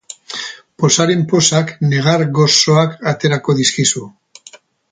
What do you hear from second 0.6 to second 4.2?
Pozaren pozak negar gozoak aterako dizkizu.